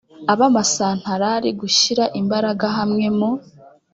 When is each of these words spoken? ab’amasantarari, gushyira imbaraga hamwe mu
ab’amasantarari, 0.31 1.49
gushyira 1.61 2.03
imbaraga 2.19 2.65
hamwe 2.77 3.05
mu 3.17 3.29